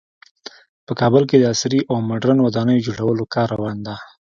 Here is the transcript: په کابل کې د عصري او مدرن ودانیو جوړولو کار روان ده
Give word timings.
په 0.85 0.93
کابل 1.01 1.23
کې 1.29 1.37
د 1.39 1.43
عصري 1.53 1.81
او 1.91 1.97
مدرن 2.11 2.37
ودانیو 2.41 2.83
جوړولو 2.87 3.23
کار 3.33 3.47
روان 3.55 3.77
ده 3.87 3.95